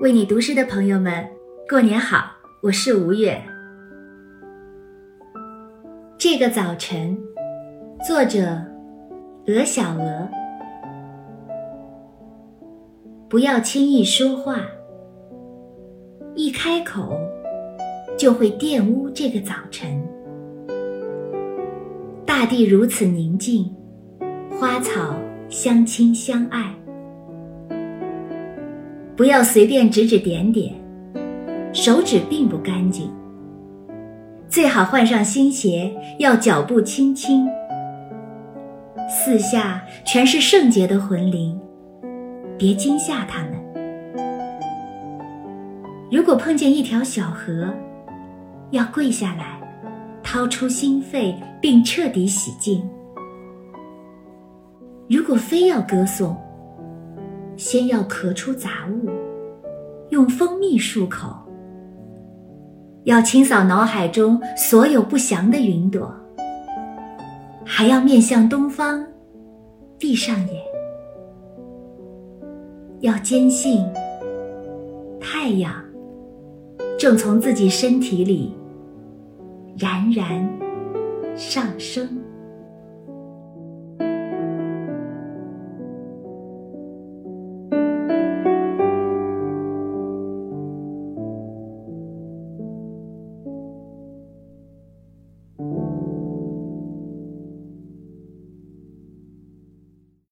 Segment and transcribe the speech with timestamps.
[0.00, 1.28] 为你读诗的朋友们，
[1.68, 2.30] 过年好！
[2.62, 3.38] 我是吴越。
[6.16, 7.18] 这个早晨，
[8.06, 8.58] 作者
[9.46, 10.26] 鹅小鹅。
[13.28, 14.62] 不要轻易说话，
[16.34, 17.14] 一开口
[18.16, 20.02] 就会玷污这个早晨。
[22.24, 23.70] 大地如此宁静，
[24.58, 25.14] 花草
[25.50, 26.74] 相亲相爱。
[29.16, 30.74] 不要随便指指点点，
[31.72, 33.10] 手指并不干净。
[34.46, 37.48] 最好换上新鞋，要脚步轻轻。
[39.08, 41.58] 四下全是圣洁的魂灵，
[42.58, 43.52] 别惊吓他们。
[46.10, 47.72] 如果碰见一条小河，
[48.70, 49.58] 要跪下来，
[50.22, 52.86] 掏出心肺，并彻底洗净。
[55.08, 56.36] 如果非要歌颂，
[57.56, 59.08] 先要咳出杂物，
[60.10, 61.34] 用蜂蜜漱口。
[63.04, 66.12] 要清扫脑海中所有不祥的云朵，
[67.64, 69.06] 还要面向东方，
[69.98, 70.62] 闭上眼。
[73.00, 73.86] 要坚信，
[75.20, 75.72] 太阳
[76.98, 78.52] 正从自己身体里
[79.78, 80.48] 冉冉
[81.36, 82.25] 上升。